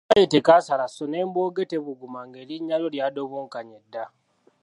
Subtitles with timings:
[0.05, 4.05] N'akataayi tekasala so n'embooge tebuguma ng'erinnya lyo ly'adobonkanye dda!